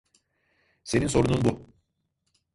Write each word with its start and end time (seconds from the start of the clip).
Senin 0.83 1.07
sorunun 1.07 1.43
bu. 1.45 1.67